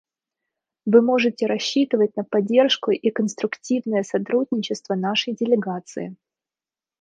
[0.85, 6.15] Вы можете рассчитывать на поддержку и конструктивное сотрудничество нашей делегации.